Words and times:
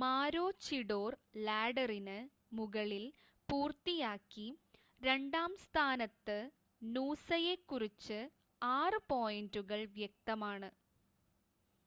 മാരോചിഡോർ 0.00 1.12
ലാഡറിന് 1.38 2.16
മുകളിൽ 2.52 3.04
പൂർത്തിയാക്കി 3.48 4.46
രണ്ടാം 5.00 5.50
സ്ഥാനത്ത് 5.64 6.38
നൂസയെക്കുറിച്ച് 6.82 8.20
6 8.62 9.02
പോയിൻ്റുകൾ 9.10 9.82
വ്യക്തമാണ് 9.98 10.70